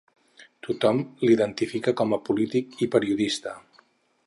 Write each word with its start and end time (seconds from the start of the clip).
Tothom 0.67 1.01
l'identifica 1.25 1.95
com 2.01 2.17
a 2.17 2.19
polític 2.31 2.83
i 2.87 2.91
periodista. 2.97 3.57